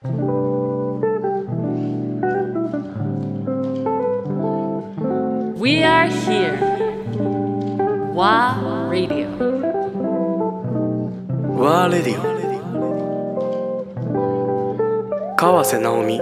[0.00, 0.10] We
[5.82, 6.54] are here.
[8.14, 9.26] WA Radio.
[11.58, 12.22] ワーレディオ
[15.36, 16.20] 川瀬直美。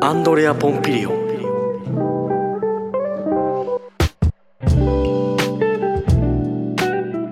[0.00, 1.24] アンドレア・ポンピリオン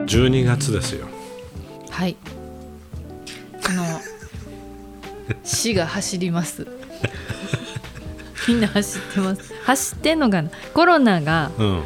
[0.06, 1.09] 12月ですよ。
[1.88, 2.14] はい。
[3.66, 4.11] あの
[5.44, 6.66] 死が走ります。
[8.48, 9.54] みんな走ってます。
[9.64, 10.50] 走ってんのかな？
[10.74, 11.82] コロナがうん。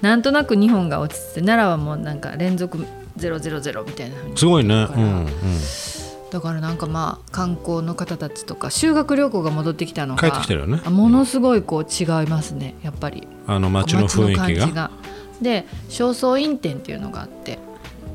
[0.00, 2.78] なんとなく日本が落ち着いて奈良はもうなんか連続
[3.18, 5.02] 000みたいなすごいねだから。
[5.02, 5.28] うんうん。
[6.30, 10.80] だからなんかまあ観光の方たちとか修学旅行が戻ってきたのが帰ってきてるよね。
[10.84, 12.76] あものすごいこう違いますね。
[12.82, 13.28] やっぱり。
[13.46, 14.34] あの街の雰囲
[14.68, 14.90] 気が。
[15.42, 17.58] で正倉院展っていうのがあって。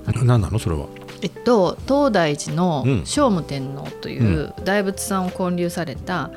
[0.08, 0.60] 何なの？
[0.60, 0.88] それは
[1.22, 3.06] えっと、東大寺のうん。
[3.06, 6.32] 聖武天皇という大仏さんを建立された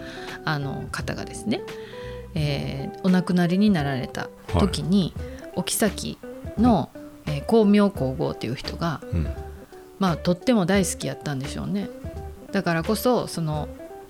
[0.45, 1.63] あの方がですね、
[2.35, 5.13] えーお亡くなりになられた時に、
[5.57, 6.19] お妃
[6.59, 6.91] の、
[7.27, 9.27] えー光明皇后っていう人が、うん。
[9.99, 11.89] まあ、とっても大好きやったんでしょうね。
[12.53, 13.69] だからこそその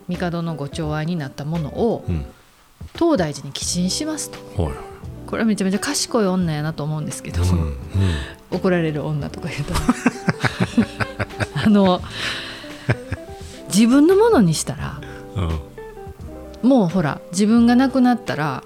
[0.08, 2.24] 帝のご寵愛になったものをうん。
[2.94, 4.62] 東大寺に寄進しますと。
[4.62, 4.87] はい
[5.28, 7.74] これはめちゃめちゃ賢い女やなと思うんですけど、うんうん。
[8.50, 9.74] 怒られる女とか言うと。
[11.66, 12.00] あの
[13.68, 15.00] 自分のものにしたら
[16.62, 16.68] うん。
[16.68, 18.64] もうほら自分が亡くなったら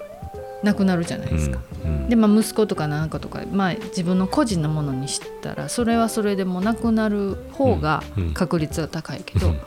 [0.63, 1.59] 亡くなるじゃないですか。
[1.83, 8.33] うんでまあ、息子とかなんかとか、まあ、自分の個人のものにしたらそれはそれでもう亡くなる方がうんうん。
[8.33, 9.59] 確率は高いけど、うん。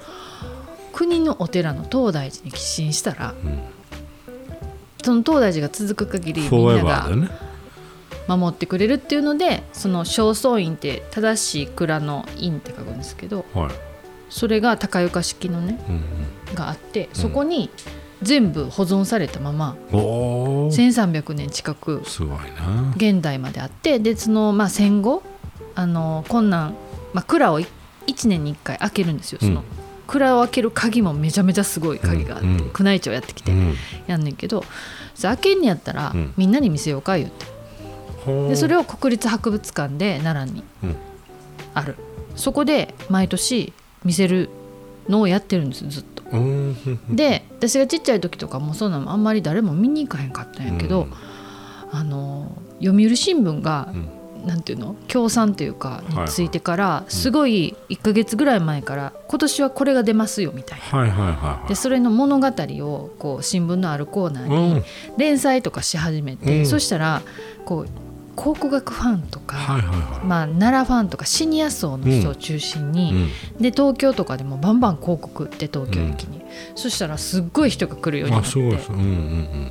[0.95, 3.76] 国のお寺の東大寺に寄進したらうん
[5.07, 7.09] その東大寺が続く限りみんなが
[8.27, 13.71] 守ってくれるっていうのでその正倉院って正しい蔵の院って書くんですけどはい。
[14.29, 17.71] それが高床式のねうんがあってそこに
[18.21, 22.93] 全部保存されたままうんおおす1300年近くごいな。
[22.97, 25.23] 現代まであってでその、まあ、戦後
[25.77, 26.75] あの困難、
[27.13, 27.69] まあ、蔵を1
[28.27, 29.76] 年に1回開けるんですよその、うん
[30.07, 32.59] 蔵を開ける鍵もめちゃめちゃすごい鍵があって、うんうん。
[32.59, 33.75] 宮内庁やってきてうん。
[34.07, 34.65] やんねんけど、
[35.21, 36.35] 開けんにやったら、うん。
[36.37, 37.47] みんなに見せようか言って
[38.49, 40.97] でそれを国立博物館で奈良にうん。
[41.75, 41.97] ある、
[42.35, 43.73] そこで毎年
[44.05, 44.51] 見せる
[45.09, 46.25] のをやってるんですずっと。
[47.11, 51.13] で私がちっちゃい時とかもそんなのあんまり誰も見に行かへんかったんやけど、うん。
[51.93, 54.09] あの読売新聞が、うん
[54.47, 54.97] なんていうの？
[55.09, 60.99] 協賛というかはいについてから、すごい1ヶ月ぐらい前から今年はこれが出ますよみたいな。
[60.99, 61.69] はいはいはいはい。
[61.69, 64.75] でそれの物語をこう新聞のあるコーナーうん。
[64.77, 64.83] に
[65.19, 66.67] 連載とかし始めて、うん。
[66.67, 67.23] そしたら
[67.65, 67.89] こう
[68.37, 76.43] 考古学ファンとか、はいはいはまあ、奈良ファンとかシニア層の人を中心いに、で東京とかでもバンバン広告って東京駅に、
[76.75, 78.93] そしたらすっごい人が来るようになってすごいです。
[78.93, 79.71] うんうん。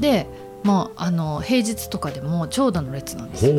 [0.00, 0.26] で、
[0.62, 3.54] まあ、あの平日とかでも長蛇の列なんですよ。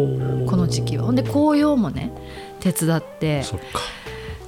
[0.47, 1.06] この時期は。
[1.06, 2.12] ほんで紅葉もね
[2.59, 3.44] 手伝って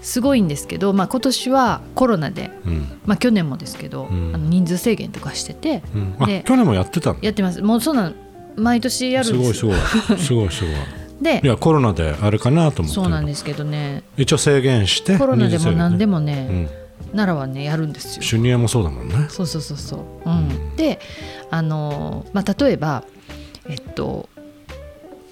[0.01, 3.01] すごいんですけど、まあ、今年はコロナで、うん。
[3.05, 4.31] まあ、去年もですけど、うん。
[4.33, 6.15] あの人数制限とかしててうん。
[6.19, 7.19] あで去年もやってたの？
[7.21, 7.61] やってます。
[7.61, 8.15] もうそんなん
[8.55, 9.73] 毎年やるすごいんですよ。
[9.73, 10.49] すごいすごい。
[10.51, 14.03] すごいでいやコロナであれかなと思ってそうなんですけどね。
[14.17, 16.69] 一応制限してコロナでも何でも、もね、うん、
[17.11, 18.23] 奈良はねやるんですよ。
[18.23, 19.27] シュニアもそうだもんね。
[19.29, 20.29] そうそうそうそう。
[20.29, 20.99] うん、で
[21.49, 23.03] あのまあ例えば
[23.67, 24.29] えっと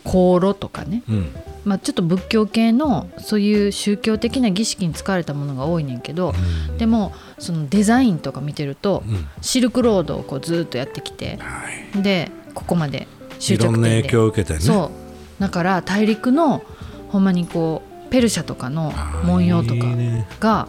[0.04, 1.32] 香炉とかね、うん。
[1.66, 6.34] まあ、ちょっと仏教系のそういう宗教的な儀式に使われたものが多いねんけど、
[6.70, 6.78] うん。
[6.78, 9.28] でもそのデザインとか見てると、うん。
[9.42, 11.64] シルクロードをこうずっとやってきては
[11.98, 12.02] い。
[12.02, 13.76] でここまでい終着点で。
[13.76, 14.60] ろんな影響を受けてね。
[14.60, 14.92] そ
[15.40, 15.42] う。
[15.42, 16.64] だから大陸の
[17.10, 18.94] ほんまにこうペルシャとかの
[19.26, 20.28] 文様とかいいね。
[20.40, 20.68] があ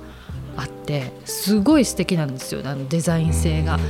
[0.84, 3.76] ってすごい素敵なんですよあのデザイン性が。
[3.76, 3.80] うん。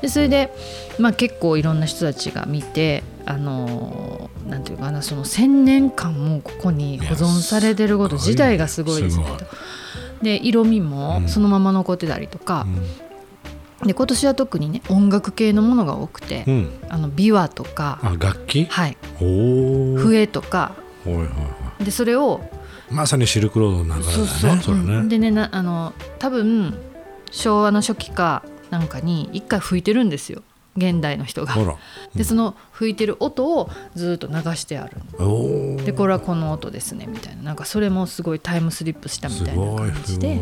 [0.00, 0.54] でそれで、
[0.98, 9.44] まあ、結構いろんな人たちが見てあのーなんていうかなその1,000年間もここに保存されてること自体がすごいですねと。
[10.22, 11.28] で色味もうん。
[11.28, 12.66] そのまま残ってたりとか、
[13.84, 18.66] で今年は特にね音楽系のものが多くて、うん、うんあの琵琶とか、あ楽器？
[18.66, 20.72] はい、笛とか。
[21.04, 22.53] はいはいはでそれをい
[22.94, 24.58] まさにシルクロードの流れだねそうそう。
[24.58, 26.74] それね、うんでねなあの多分
[27.30, 30.42] 昭和の初期かなんかに一回吹いてるんですよ。
[30.76, 31.52] 現代の人が。
[31.52, 31.76] ほら。
[32.14, 34.96] でその吹いてる音をずっと流してある。
[35.84, 37.42] でこれはこの音ですねみたいな。
[37.42, 40.40] なんかそれもすごいタイムスリップしたみすたいな感じで。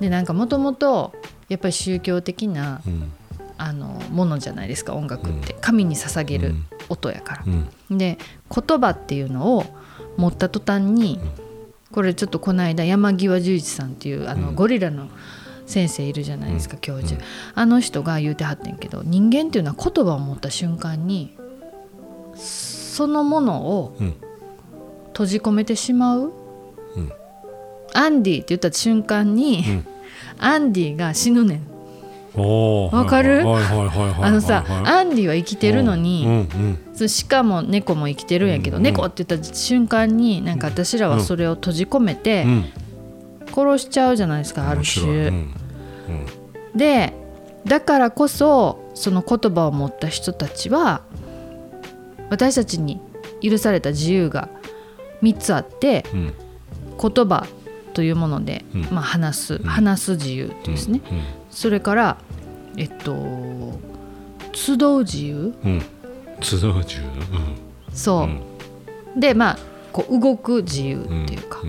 [0.00, 1.12] でなんかもともと
[1.48, 3.12] やっぱり宗教的なうん。
[3.58, 5.54] あのものじゃないですか音楽って。
[5.60, 6.54] 神に捧げる
[6.88, 7.44] 音やから。
[7.46, 7.50] う。
[7.94, 7.98] ん。
[7.98, 8.18] で
[8.50, 9.64] 言葉っていうのを
[10.16, 11.20] 持った途端に
[11.90, 14.54] これちょっとこの間山際十一さんっていうあの、うん。
[14.54, 15.08] ゴリラの
[15.66, 17.20] 先生いるじゃないですか、教授、
[17.54, 21.36] あの人が言うてはってんけど人間っていうのは言葉を持った瞬間に
[22.34, 24.14] そのものをうん。
[25.08, 26.32] 閉じ込めてしまう、
[26.96, 27.12] うん。
[27.92, 29.86] アンディって言った瞬間に、うん。
[30.38, 31.66] アンディが死ぬねん。
[32.34, 33.42] わかる？
[33.46, 38.82] あのさ、はいアンディは生きてるのに、うんうんそう鹿も猫も生きてるんやけど、うん。
[38.82, 42.64] 猫って言った瞬間になんか私らはそれを閉じ込めてうん。
[43.54, 45.06] 殺しちゃうじゃないですか、ある面白い。
[45.08, 45.28] 種。
[45.28, 45.48] うん。
[46.74, 47.12] で
[47.66, 51.02] だからこそその言葉を持った人たちは
[52.30, 53.00] 私たちに
[53.42, 54.48] 許された自由が
[55.22, 56.34] 3つあってうん。
[57.00, 57.46] 言葉
[57.94, 58.82] というもので、うん。
[58.90, 59.58] まあ、話す、ん。
[59.64, 61.22] 話す自由ですね、うん。
[61.50, 62.16] それから
[62.76, 63.14] えっと
[64.52, 65.54] 集う自由？
[66.42, 67.02] うんうん集う自由
[67.92, 69.20] そう、うん。
[69.20, 69.58] でまあ
[69.92, 71.60] こう動く自由うんっていうか、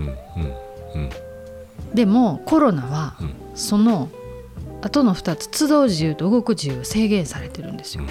[1.92, 3.34] でもコロナはうん。
[3.54, 4.08] その
[4.82, 8.08] 後の2つ集う自由と動く自由制限されてるんですよ、うん。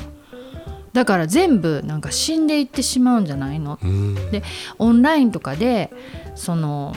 [0.94, 3.78] だから全部なんか死んでいってしまうんじゃないの？
[3.84, 4.16] うん。
[4.32, 4.42] で
[4.80, 5.92] オンラインとかで
[6.36, 6.96] その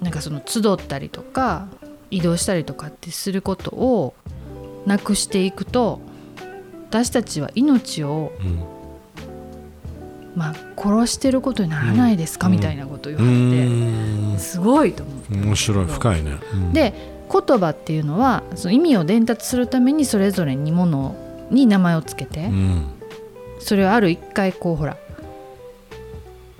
[0.00, 1.68] なんかその集ったりとか
[2.10, 4.14] 移動したりとかってすることを
[4.86, 6.00] なくしていくと
[6.90, 8.77] 私たちは命を、うん
[10.38, 12.52] まあ、殺してることにならないですか、うん。
[12.52, 14.32] みたいなことを言うわれん。
[14.34, 15.34] てすごいと思って。
[15.34, 16.38] 面白い深いね。
[16.54, 16.72] うん。
[16.72, 16.94] で
[17.30, 21.16] 言葉っていうのはその意味を伝達するためにそれぞれにもの
[21.50, 22.86] に名前をつけて、うん。
[23.58, 24.96] それをある一回こうほら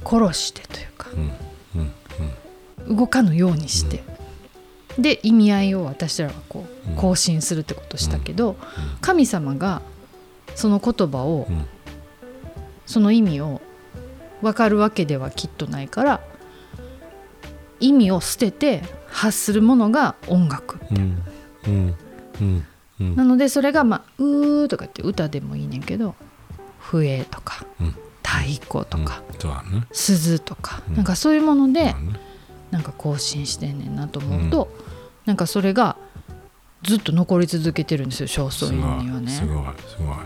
[0.04, 1.08] 殺してというか
[2.88, 4.02] 動かぬようにして、
[4.98, 8.56] で意味合いを私らはこう更新するってことをしたけど、
[9.00, 9.82] 神様が
[10.56, 11.64] その言葉を、うん。
[12.86, 13.60] その意味を
[14.42, 16.20] 分かるわけではきっとないから
[17.80, 20.78] 意味を捨てて発するものが音楽。
[20.90, 21.22] うん。
[21.66, 21.94] うん。
[22.40, 22.66] うん。
[23.00, 23.16] うん。
[23.16, 26.14] なのでそれがまあ「うー」とかって歌でもいいねんけど
[26.80, 27.94] 笛とかうん。
[28.22, 29.22] 太鼓とか
[29.92, 30.96] 鈴とかうん。
[30.96, 31.94] なんかそういうもので
[32.70, 34.68] なんか更新してんねんなと思うと
[35.24, 35.96] なんかそれが
[36.82, 39.30] ずっと残り続けてるんですよ正倉院にはいね。
[39.30, 39.64] すごい。
[39.88, 40.16] すごい。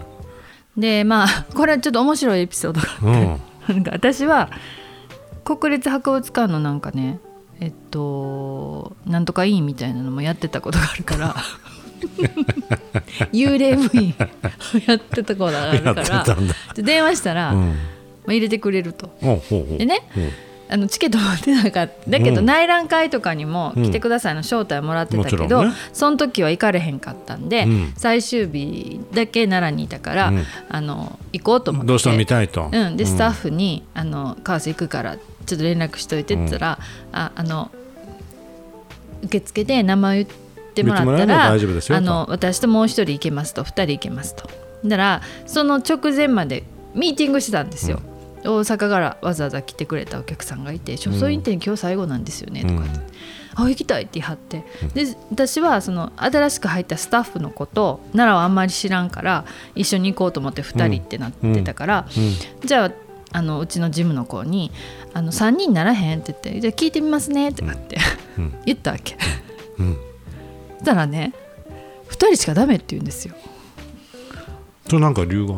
[0.80, 4.50] でまあこれはちょっと面白いエピソードがうんなんか私は
[5.44, 7.20] 国立博物館のなんかね
[7.60, 11.36] えっとなんとか委員みたいなのもやってたことがあるから
[13.32, 16.24] 幽霊部員をやってたことがあるから
[16.74, 17.70] 電話したら、まうん。
[17.70, 19.10] あ、入れてくれると。
[19.78, 20.30] でねうん
[20.72, 22.10] あのチケット持ってなかった。
[22.10, 25.74] だけど、うん内覧会とかにも来てくださいの招待もらってたけど、もちろんね。
[25.92, 27.92] その時は行かれへんかったんで、うん。
[27.96, 30.44] 最終日だけ奈良にいたから、うん。
[30.70, 31.88] あの行こうと思って。
[31.88, 32.70] どうしても見たいと。
[32.72, 36.78] うん、でスタッフに「あの川瀬行くからちょっと連絡しといて」って言ったら
[37.12, 37.70] 「ああの
[39.22, 40.36] 受付で名前言っ
[40.74, 44.48] てもらったらあの私ともう一人行けますと二人行けますと」
[44.84, 46.64] だからその直前まで
[46.94, 48.00] ミーティングしてたんですよ。
[48.44, 53.00] 大阪からわざわざ来てくれたお客さんがいて「初走院展今日最後なんですよね」とかって、
[53.54, 54.64] あ行きたいって言い張って。
[54.94, 59.44] で私はその新しく入ったスタッフの子と奈良はあんまり知らんから
[59.74, 62.66] 一緒に行こうと思って2人ってなってたから、うん。
[62.66, 62.92] じゃあ
[63.34, 64.70] あのうちのジムの子に
[65.14, 67.98] 「あの3人ならへん?」って言って「じゃあ聞いてみますね」ってなって、
[68.38, 68.54] うん。
[68.66, 69.16] 言ったわけ。
[69.78, 69.96] うん。
[70.78, 71.32] そしたらね
[72.08, 73.34] 2人しかダメって言うんですよ。
[74.88, 75.54] それなんか理由が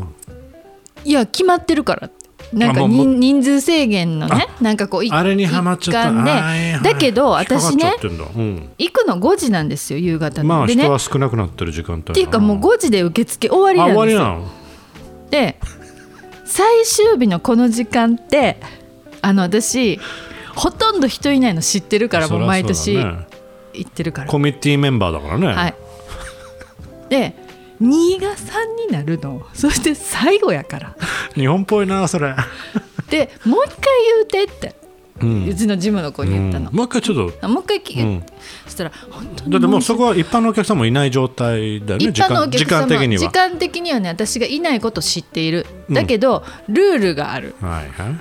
[1.04, 6.78] いや決まってるからってなんか人人数制限のねなんかこういあれにはまっち一環で。
[6.82, 8.06] だけど私ねう
[8.40, 8.70] ん。
[8.78, 10.48] 行くの5時なんですよ夕方の。
[10.48, 10.82] まあでね。
[10.84, 14.20] 人は少なくなってる時間帯っていうかもう5時で受付終わりあなんですよ。
[14.20, 14.64] 終わりなの？
[15.30, 15.58] で
[16.44, 18.58] 最終日のこの時間って
[19.22, 19.98] あの私
[20.54, 23.26] ほとんど人いないの知ってるからもう毎年行
[23.80, 24.30] ってるから。
[24.30, 25.46] コミッティメンバーだからね。
[25.48, 25.74] はい、
[27.08, 27.34] で
[27.84, 29.46] 2が3になるの。
[29.52, 30.96] そして最後やから。
[31.34, 32.34] 日本っぽいなそれ。
[33.10, 33.84] でもう一回
[34.16, 34.74] 言うてって、
[35.20, 36.76] ううんちのジムの子に言ったの、うん。
[36.76, 37.38] もう一回ちょっと。
[37.42, 38.22] あもう一回聞いて、うん。
[38.64, 43.20] そしたら本当にだってもうそこは一般のお客さんもいない状態だよね一般のお時客様間時間的には。
[43.20, 45.66] 時間的にはね私がいないこと知っている。
[45.88, 45.94] うん。
[45.94, 47.54] だけど、ルールがある。
[47.60, 48.14] はいはい。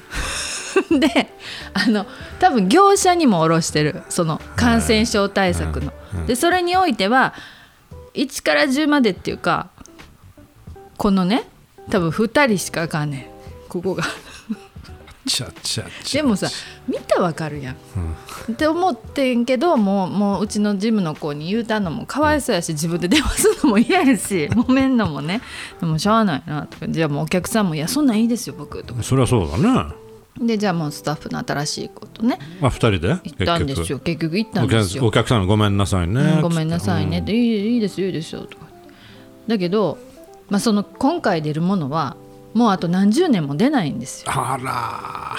[0.99, 1.31] で
[1.73, 2.05] あの
[2.39, 4.03] 多分業者にも卸してる。
[4.09, 5.93] その感染症対策の。
[6.27, 7.33] でそれにおいては
[8.13, 9.69] 1から10までっていうか
[10.97, 11.43] このね
[11.89, 13.25] 多分2人しかあかんねん。
[13.69, 14.03] ここが。
[15.25, 16.21] ちゃちゃちゃ。
[16.21, 16.49] でもさ
[16.87, 17.75] 見たらわかるやん。
[18.51, 25.41] って思ってんけどもうもううちのジムの子に言うたのもかわいそうやし自分で電話するのも嫌やし 揉めんのもね。
[25.79, 26.87] でもしゃあないなとか。
[26.87, 29.03] じゃあもうお客さんも「いやそんなんいいですよ僕」とか。
[29.03, 30.02] そりゃそうだね
[30.39, 32.39] でじゃあもうスタッフの新しいことね。
[32.61, 33.09] あ二人で？
[33.09, 33.99] 行ったんですよ。
[33.99, 34.37] 結局。
[34.37, 35.03] 行ったおんですよ。
[35.03, 36.21] 客お客さんごめんなさいね。
[36.21, 38.65] うんごめんなさいね、つっでいいいいですよいいですよとか。
[39.47, 39.97] だけど、
[40.49, 42.15] まあ、その今回出るものは
[42.53, 44.31] もうあと何十年も出ないんですよ。
[44.31, 45.35] あら。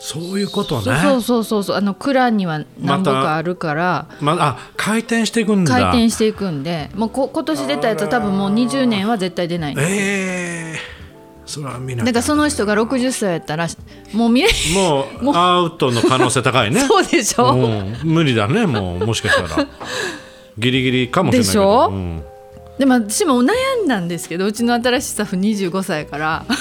[0.00, 0.82] そういうことね。
[1.02, 5.72] そうそうそうそうあの蔵には何本またかあるから、まあ回転していくんだ。
[5.72, 6.90] 回転していくんで。
[6.94, 10.97] もうこ今年出たやつは多分もう20年は絶対出ないんですええ
[11.48, 13.66] それは見ないだからその人が60歳やったら
[14.12, 16.80] もう見れもうアウトの可能性高いね。
[16.80, 17.96] そうでしょ、うん。
[18.04, 19.06] 無理だねもう。
[19.06, 19.66] もしかしたら。
[20.58, 21.88] ギリギリかもしれないでしょ？
[21.90, 22.22] うん。
[22.78, 23.52] でも私も悩
[23.84, 26.44] んだんですけどうちの新しいスタッフ25歳やから。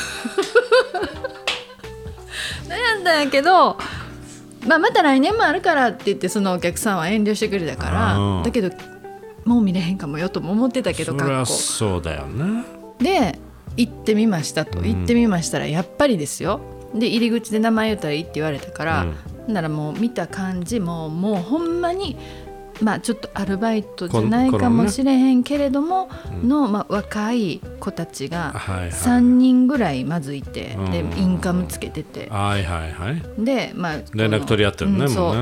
[2.68, 3.78] 悩んだんやけど、
[4.68, 8.44] まあ、また来年もあるからって言ってそのお客さんは遠慮してくれたからうん。
[8.44, 8.72] だけど
[9.46, 12.64] もう見れへんかもよとも思ってたけどそれは格好そうだよね。
[13.00, 13.40] で
[13.78, 14.80] 行ってみましたと。
[14.80, 16.60] 行ってみましたらやっぱりですよ。
[16.94, 19.06] で入り口で名前言ったらいいって言われたから、
[19.48, 22.18] ならもう見た感じももうほんまに
[22.82, 26.10] まあちょっとアルバイトじゃないかもしれへんけれども、
[26.44, 30.92] の、まあ、若い子たちがはいはい3人ぐらいまずいて、うん。
[30.92, 33.44] でインカムつけてて、はいはいはい。
[33.44, 35.36] でまあ連絡取り合ってるねうんもう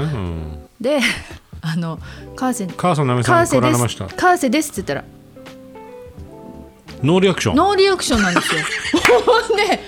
[0.84, 1.00] で
[1.62, 2.00] あの
[2.36, 4.08] 川瀬母さんなみさん来川瀬ですした。
[4.08, 5.14] 川瀬ですって言ったら
[7.03, 7.55] ノーリアクション。
[7.55, 8.61] ノーリアクションなんですよ。
[9.25, 9.79] ほんで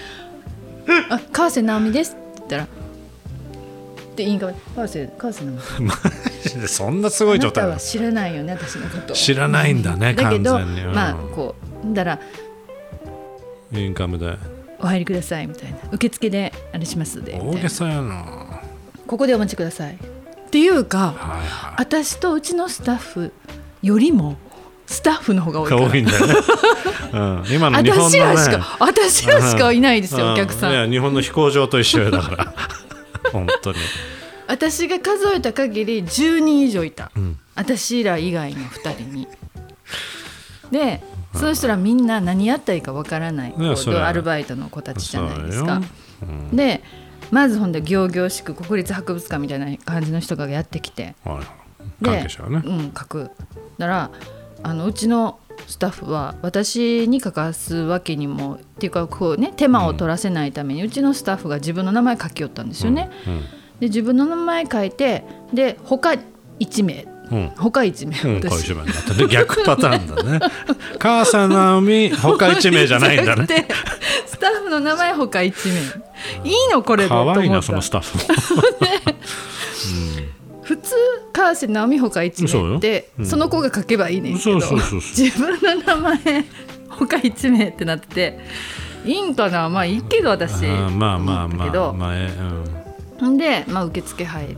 [1.10, 2.68] 「あ川瀬直美です」って言ったら
[4.16, 6.68] 「でいいんか川瀬川瀬直美。
[6.68, 10.82] そんなすごい状態だは知らないよね私のこと」知らないんだねだけど完全に。
[10.82, 10.96] うん。
[10.96, 12.20] まあこうだから
[13.72, 14.38] インカムで
[14.80, 18.16] 「お入りください」みたいな「受付であれしますで」大げさやな。
[18.16, 18.62] は
[19.08, 19.96] 「ここでお待ちください」
[20.48, 23.34] っていうかいは私とうちのスタッフ
[23.84, 24.38] よりも
[24.88, 25.92] スタッフの方が多いいから。
[25.92, 26.34] 多いんだよね。
[27.14, 27.44] うん。
[27.52, 28.20] 今の日本のね。
[28.20, 30.72] 私らしか私らしかいないですよ、うお客さん。
[30.72, 32.54] いや日本の飛行場と一緒よだから。
[33.32, 33.78] 本当に。
[34.48, 37.38] 私が数えた限り10人以上いた、ん。
[37.56, 39.28] 私ら以外の2人に。
[40.72, 41.04] で
[41.34, 43.98] その人らみんな何やったらいいかわからない、こうそれ。
[43.98, 45.82] はアルバイトの子たちじゃないですか。
[46.54, 46.82] で
[47.30, 51.16] まずほんで仰々しく国立博物館みたいな感じの人がやってきて。
[51.26, 51.68] はい
[52.04, 52.62] 関係者はね。
[52.64, 53.32] うん、書く。
[53.78, 54.12] だから
[54.64, 63.10] あのうちのスタッフは私に書かすわけにもっていうかこうね手間を取らせないために、うちのスタッフが自分の名前書きよったんですよね。
[63.28, 63.42] うん。
[63.80, 65.24] で自分の名前書いて
[65.54, 66.16] で他
[66.60, 67.08] 1名。
[67.30, 67.52] うん。
[67.58, 70.40] 他1名、うん、こういう私一面だったね逆パターンだね。
[71.00, 73.46] 母さん直美他一名じゃないんだね。
[73.48, 73.68] で
[74.26, 75.82] スタッフの名前他1名。
[76.50, 77.10] いいのこれで。
[77.10, 77.42] と可思った。
[77.42, 78.18] 愛いなそのスタッフ
[80.68, 80.94] 普通
[81.32, 83.40] 川瀬直美他1名ってそ,、うん。
[83.40, 86.46] の子が書けばいいねんけど自分の名前
[86.90, 88.40] 他1名ってなってて
[89.06, 91.94] いいんかなまあいいけど私まあまあまあ思ったけど。
[91.94, 92.28] まあえ
[93.26, 93.38] ん。
[93.38, 94.58] で、まあ、受付入っ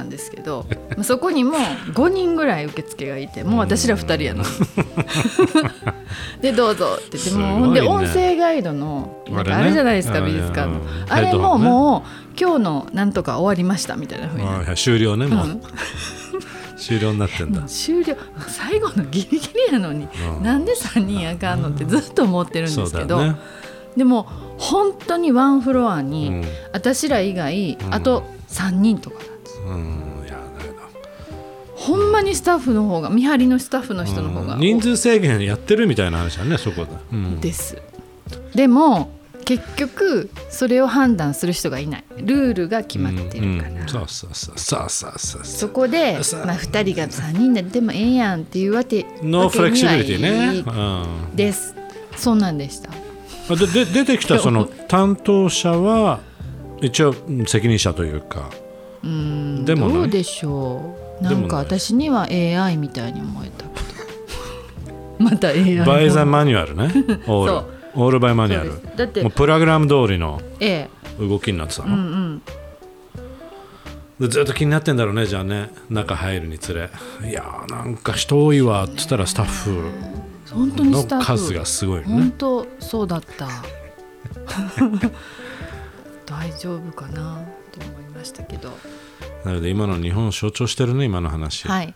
[0.00, 4.42] たんですけどまあそこにも5人ぐらい受付がいてもう私ら2人やの。
[4.42, 4.48] に
[6.42, 10.72] でどうぞって言ってもうほんで音声ガイドのああれじゃないですか、うん美術館の。
[10.72, 15.60] うんあれももう今日のなんとか終わりましたみたいなふうに終了ねもう、うん。
[16.78, 17.62] 終了になってんだ。
[17.62, 18.16] 終了。
[18.48, 20.42] 最後のギリギリやのに、うん。
[20.42, 23.36] なんで3人あかんのってずっと思ってるんですけど、ね。
[23.96, 24.26] でも
[24.56, 26.44] 本当にワンフロアに、うん。
[26.72, 29.16] 私ら以外あと3人とか
[29.74, 30.40] うんいやだ
[31.76, 34.60] ほんまにスタッフの方が見張りのスタッフの人の方が、うん。
[34.60, 37.80] 人数制限やってるみたいな話だねそこで、うん、です。
[38.54, 39.10] でも
[39.46, 42.04] 結局それを判断する人がいない。
[42.18, 43.78] ルールが決まってるから、うん。
[43.80, 43.88] うん。
[43.88, 45.18] そうそうそうそうそう。
[45.18, 46.22] そうそこで、まあ、
[46.56, 51.74] 2人が3人ででもええやんっていうわけ no flexibility ね、わけにはいです。
[52.16, 52.90] そんなんでした。
[53.48, 56.20] うん、でで出てきたその担当者は
[56.82, 58.50] 一応うん責任者というか
[59.02, 59.64] うん。
[59.64, 61.24] でもどうでしょう。
[61.24, 63.64] なんか私には AI みたいに思えた。
[63.64, 63.70] け
[64.92, 66.90] どまた AI バイザマニュアルね。
[67.26, 67.52] オール。
[67.94, 68.72] オールバイマニュアル。
[68.96, 69.22] だって。
[69.22, 70.88] もうプログラム通りのえ
[71.18, 71.26] え。
[71.26, 72.42] 動きになってたの、うんうん。
[74.20, 75.70] でずっと気になってんだろうねじゃあね。
[75.90, 76.88] 中入るにつれ。
[77.28, 79.82] いやーなんか人多いわっつったらスタッフ。
[80.52, 81.26] 本当にのスタッフ。
[81.38, 83.46] 数がすごいよ本ね当そうだった。
[86.26, 87.40] 大丈夫かな
[87.70, 88.76] と思いましたけど。
[89.44, 91.94] なので今の日本を象徴してるね今の話、はい